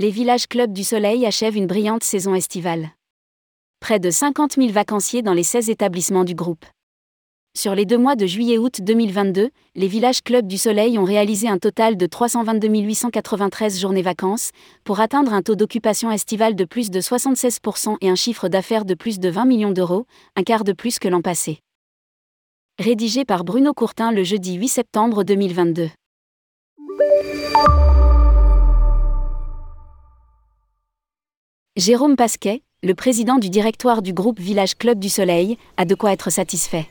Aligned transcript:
Les 0.00 0.10
villages 0.10 0.46
Club 0.46 0.72
du 0.72 0.84
Soleil 0.84 1.26
achèvent 1.26 1.56
une 1.56 1.66
brillante 1.66 2.04
saison 2.04 2.36
estivale. 2.36 2.90
Près 3.80 3.98
de 3.98 4.12
50 4.12 4.52
000 4.52 4.68
vacanciers 4.68 5.22
dans 5.22 5.32
les 5.32 5.42
16 5.42 5.70
établissements 5.70 6.22
du 6.22 6.36
groupe. 6.36 6.64
Sur 7.56 7.74
les 7.74 7.84
deux 7.84 7.98
mois 7.98 8.14
de 8.14 8.24
juillet-août 8.24 8.80
2022, 8.80 9.50
les 9.74 9.88
villages 9.88 10.22
Club 10.22 10.46
du 10.46 10.56
Soleil 10.56 11.00
ont 11.00 11.04
réalisé 11.04 11.48
un 11.48 11.58
total 11.58 11.96
de 11.96 12.06
322 12.06 12.68
893 12.68 13.80
journées 13.80 14.02
vacances, 14.02 14.52
pour 14.84 15.00
atteindre 15.00 15.32
un 15.32 15.42
taux 15.42 15.56
d'occupation 15.56 16.12
estivale 16.12 16.54
de 16.54 16.64
plus 16.64 16.90
de 16.90 17.00
76% 17.00 17.96
et 18.00 18.08
un 18.08 18.14
chiffre 18.14 18.48
d'affaires 18.48 18.84
de 18.84 18.94
plus 18.94 19.18
de 19.18 19.28
20 19.28 19.46
millions 19.46 19.72
d'euros, 19.72 20.06
un 20.36 20.44
quart 20.44 20.62
de 20.62 20.74
plus 20.74 21.00
que 21.00 21.08
l'an 21.08 21.22
passé. 21.22 21.58
Rédigé 22.78 23.24
par 23.24 23.42
Bruno 23.42 23.74
Courtin 23.74 24.12
le 24.12 24.22
jeudi 24.22 24.54
8 24.54 24.68
septembre 24.68 25.24
2022. 25.24 25.90
Jérôme 31.78 32.16
Pasquet, 32.16 32.62
le 32.82 32.92
président 32.92 33.38
du 33.38 33.50
directoire 33.50 34.02
du 34.02 34.12
groupe 34.12 34.40
Village 34.40 34.76
Club 34.76 34.98
du 34.98 35.08
Soleil, 35.08 35.56
a 35.76 35.84
de 35.84 35.94
quoi 35.94 36.10
être 36.10 36.28
satisfait. 36.28 36.88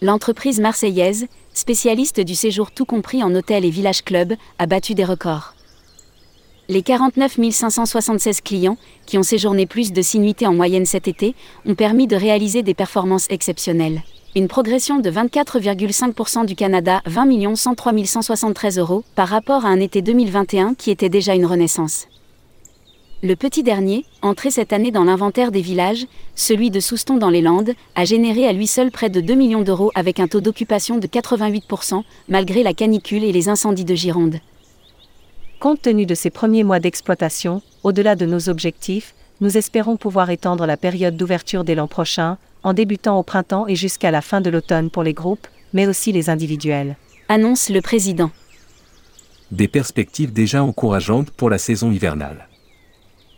L'entreprise 0.00 0.60
marseillaise, 0.60 1.26
spécialiste 1.54 2.20
du 2.20 2.36
séjour 2.36 2.70
tout 2.70 2.84
compris 2.84 3.24
en 3.24 3.34
hôtel 3.34 3.64
et 3.64 3.70
village 3.70 4.04
club, 4.04 4.34
a 4.60 4.66
battu 4.66 4.94
des 4.94 5.02
records. 5.02 5.56
Les 6.68 6.82
49 6.82 7.36
576 7.50 8.42
clients, 8.42 8.76
qui 9.06 9.18
ont 9.18 9.24
séjourné 9.24 9.66
plus 9.66 9.92
de 9.92 10.02
6 10.02 10.20
nuitées 10.20 10.46
en 10.46 10.54
moyenne 10.54 10.86
cet 10.86 11.08
été, 11.08 11.34
ont 11.66 11.74
permis 11.74 12.06
de 12.06 12.14
réaliser 12.14 12.62
des 12.62 12.74
performances 12.74 13.26
exceptionnelles. 13.28 14.02
Une 14.36 14.46
progression 14.46 15.00
de 15.00 15.10
24,5% 15.10 16.46
du 16.46 16.54
Canada, 16.54 17.02
20 17.06 17.56
103 17.56 17.92
173 18.04 18.78
euros, 18.78 19.02
par 19.16 19.26
rapport 19.26 19.64
à 19.66 19.68
un 19.70 19.80
été 19.80 20.00
2021 20.00 20.74
qui 20.74 20.92
était 20.92 21.08
déjà 21.08 21.34
une 21.34 21.46
renaissance. 21.46 22.06
Le 23.24 23.36
petit 23.36 23.62
dernier, 23.62 24.04
entré 24.20 24.50
cette 24.50 24.74
année 24.74 24.90
dans 24.90 25.04
l'inventaire 25.04 25.50
des 25.50 25.62
villages, 25.62 26.04
celui 26.34 26.70
de 26.70 26.78
Souston 26.78 27.16
dans 27.16 27.30
les 27.30 27.40
Landes, 27.40 27.72
a 27.94 28.04
généré 28.04 28.46
à 28.46 28.52
lui 28.52 28.66
seul 28.66 28.90
près 28.90 29.08
de 29.08 29.22
2 29.22 29.32
millions 29.32 29.62
d'euros 29.62 29.90
avec 29.94 30.20
un 30.20 30.28
taux 30.28 30.42
d'occupation 30.42 30.98
de 30.98 31.06
88%, 31.06 32.02
malgré 32.28 32.62
la 32.62 32.74
canicule 32.74 33.24
et 33.24 33.32
les 33.32 33.48
incendies 33.48 33.86
de 33.86 33.94
Gironde. 33.94 34.40
Compte 35.58 35.80
tenu 35.80 36.04
de 36.04 36.14
ces 36.14 36.28
premiers 36.28 36.64
mois 36.64 36.80
d'exploitation, 36.80 37.62
au-delà 37.82 38.14
de 38.14 38.26
nos 38.26 38.50
objectifs, 38.50 39.14
nous 39.40 39.56
espérons 39.56 39.96
pouvoir 39.96 40.28
étendre 40.28 40.66
la 40.66 40.76
période 40.76 41.16
d'ouverture 41.16 41.64
dès 41.64 41.74
l'an 41.74 41.88
prochain, 41.88 42.36
en 42.62 42.74
débutant 42.74 43.18
au 43.18 43.22
printemps 43.22 43.66
et 43.66 43.74
jusqu'à 43.74 44.10
la 44.10 44.20
fin 44.20 44.42
de 44.42 44.50
l'automne 44.50 44.90
pour 44.90 45.02
les 45.02 45.14
groupes, 45.14 45.46
mais 45.72 45.86
aussi 45.86 46.12
les 46.12 46.28
individuels. 46.28 46.98
Annonce 47.30 47.70
le 47.70 47.80
président. 47.80 48.30
Des 49.50 49.68
perspectives 49.68 50.34
déjà 50.34 50.62
encourageantes 50.62 51.30
pour 51.30 51.48
la 51.48 51.56
saison 51.56 51.90
hivernale 51.90 52.48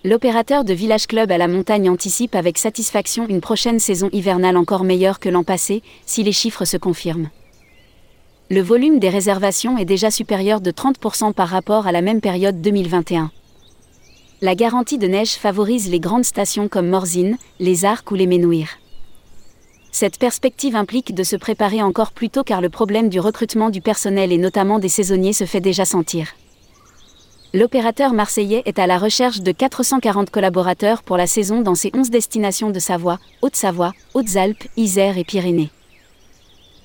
l'opérateur 0.07 0.63
de 0.63 0.73
Village 0.73 1.09
Club 1.09 1.33
à 1.33 1.39
la 1.39 1.49
montagne 1.49 1.91
anticipe 1.91 2.37
avec 2.37 2.59
satisfaction 2.59 3.27
une 3.29 3.41
prochaine 3.41 3.81
saison 3.81 4.09
hivernale 4.13 4.57
encore 4.57 4.85
meilleure 4.85 5.19
que 5.19 5.29
l'an 5.29 5.43
passé, 5.43 5.83
si 6.07 6.23
les 6.23 6.31
chiffres 6.31 6.65
se 6.65 6.77
confirment. 6.77 7.29
Le 8.49 8.61
volume 8.61 9.01
des 9.01 9.09
réservations 9.09 9.77
est 9.77 9.85
déjà 9.85 10.13
supérieur 10.13 10.61
de 10.61 10.71
30% 10.71 11.33
par 11.33 11.49
rapport 11.49 11.89
à 11.89 11.93
la 11.93 12.03
même 12.03 12.21
période 12.21 12.61
2021. 12.61 13.33
La 14.43 14.55
garantie 14.55 14.99
de 14.99 15.09
neige 15.09 15.35
favorise 15.35 15.91
les 15.91 15.99
grandes 15.99 16.25
stations 16.25 16.69
comme 16.69 16.89
Morzine, 16.89 17.37
les 17.59 17.85
Arcs 17.85 18.09
ou 18.13 18.15
les 18.15 18.29
Ménouirs. 18.29 18.79
Cette 19.91 20.21
perspective 20.21 20.77
implique 20.77 21.17
de 21.17 21.25
se 21.25 21.35
préparer 21.35 21.83
encore 21.83 22.13
plus 22.13 22.31
tôt 22.31 22.45
car 22.45 22.61
le 22.61 22.69
problème 22.69 23.09
du 23.09 23.19
recrutement 23.19 23.71
du 23.71 23.81
personnel 23.81 24.31
et 24.31 24.39
notamment 24.39 24.79
des 24.79 24.89
saisonniers 24.89 25.33
se 25.33 25.47
fait 25.47 25.61
déjà 25.61 25.85
sentir 25.85 26.29
l'opérateur 27.55 28.13
marseillais 28.13 28.63
est 28.67 28.79
à 28.79 28.87
la 28.87 28.99
recherche 28.99 29.41
de 29.41 29.53
440 29.53 30.31
collaborateurs 30.31 31.03
pour 31.03 31.17
la 31.17 31.27
saison 31.27 31.63
dans 31.63 31.75
ses 31.75 31.91
11 31.95 32.11
destinations 32.11 32.71
de 32.71 32.79
Savoie, 32.79 33.19
Haute-Savoie, 33.43 33.93
Hautes-Alpes, 34.15 34.65
Isère 34.77 35.19
et 35.19 35.25
Pyrénées. 35.25 35.71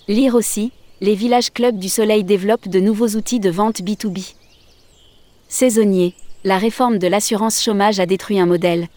Lire 0.07 0.35
aussi, 0.35 0.71
les 1.01 1.15
villages 1.15 1.51
clubs 1.51 1.77
du 1.77 1.89
Soleil 1.89 2.23
développent 2.23 2.67
de 2.67 2.79
nouveaux 2.79 3.09
outils 3.09 3.39
de 3.39 3.49
vente 3.49 3.81
B2B. 3.81 4.33
Saisonnier, 5.47 6.15
la 6.43 6.57
réforme 6.57 6.97
de 6.97 7.07
l'assurance 7.07 7.61
chômage 7.61 7.99
a 7.99 8.05
détruit 8.05 8.39
un 8.39 8.45
modèle, 8.45 8.87